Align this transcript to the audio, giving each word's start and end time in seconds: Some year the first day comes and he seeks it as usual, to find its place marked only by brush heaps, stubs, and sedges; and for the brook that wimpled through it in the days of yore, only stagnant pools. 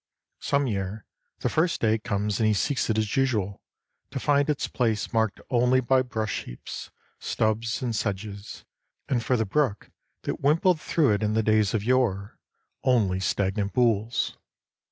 Some 0.39 0.65
year 0.65 1.05
the 1.41 1.47
first 1.49 1.79
day 1.79 1.99
comes 1.99 2.39
and 2.39 2.47
he 2.47 2.55
seeks 2.55 2.89
it 2.89 2.97
as 2.97 3.15
usual, 3.15 3.61
to 4.09 4.19
find 4.19 4.49
its 4.49 4.67
place 4.67 5.13
marked 5.13 5.39
only 5.51 5.79
by 5.79 6.01
brush 6.01 6.45
heaps, 6.45 6.89
stubs, 7.19 7.83
and 7.83 7.95
sedges; 7.95 8.65
and 9.07 9.23
for 9.23 9.37
the 9.37 9.45
brook 9.45 9.91
that 10.23 10.41
wimpled 10.41 10.81
through 10.81 11.11
it 11.11 11.21
in 11.21 11.35
the 11.35 11.43
days 11.43 11.75
of 11.75 11.83
yore, 11.83 12.39
only 12.83 13.19
stagnant 13.19 13.73
pools. 13.73 14.37